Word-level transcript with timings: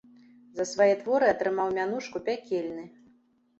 За 0.59 0.65
свае 0.69 0.87
творы 1.01 1.29
атрымаў 1.35 1.71
мянушку 1.77 2.25
пякельны. 2.31 2.91